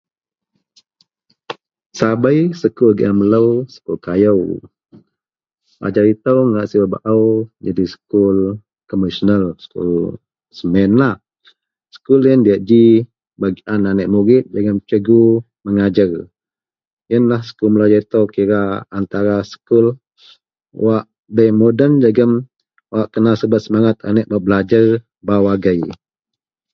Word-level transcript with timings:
Sabei 1.99 2.39
sekul 2.61 2.91
gian 2.99 3.13
melou 3.19 3.49
sekul 3.73 3.97
kayou, 4.05 4.41
ajau 5.85 6.05
itou 6.13 6.39
ngak 6.51 6.67
sibet 6.69 6.89
baao 6.93 7.25
jadi 7.65 7.83
sekul 7.93 8.37
konvensional 8.89 9.43
sekul 9.63 9.91
semenlah, 10.57 11.15
sekul 11.95 12.19
yen 12.27 12.39
diyak 12.45 12.61
ji 12.69 12.83
bak 13.39 13.51
gian 13.55 13.81
aneak 13.89 14.11
murid 14.13 14.43
jegem 14.53 14.77
cikgu 14.87 15.21
mengajer, 15.63 16.11
yen 17.11 17.23
lah 17.31 17.41
sekul 17.47 17.69
melou 17.71 17.85
ajau 17.87 18.03
itou 18.05 18.25
kira 18.35 18.61
antara 18.99 19.35
sekul 19.51 19.85
wak 20.85 21.05
bei 21.35 21.51
moden 21.59 21.93
jegem 22.03 22.31
wak 22.93 23.07
kena 23.13 23.31
subet 23.39 23.61
semenget 23.63 23.97
aneak 24.07 24.27
bak 24.31 24.41
belajer 24.45 24.85
bau 25.27 25.45
agei 25.53 25.81